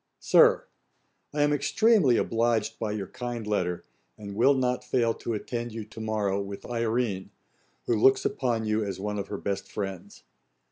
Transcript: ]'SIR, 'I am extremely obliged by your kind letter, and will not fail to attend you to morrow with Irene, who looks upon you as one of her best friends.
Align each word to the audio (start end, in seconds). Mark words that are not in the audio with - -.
]'SIR, 0.19 0.65
'I 1.31 1.41
am 1.43 1.53
extremely 1.53 2.17
obliged 2.17 2.79
by 2.79 2.91
your 2.91 3.05
kind 3.05 3.45
letter, 3.45 3.83
and 4.17 4.35
will 4.35 4.55
not 4.55 4.83
fail 4.83 5.13
to 5.13 5.35
attend 5.35 5.71
you 5.73 5.85
to 5.85 6.01
morrow 6.01 6.41
with 6.41 6.65
Irene, 6.65 7.29
who 7.85 7.93
looks 7.95 8.25
upon 8.25 8.65
you 8.65 8.83
as 8.83 8.99
one 8.99 9.19
of 9.19 9.27
her 9.27 9.37
best 9.37 9.71
friends. 9.71 10.23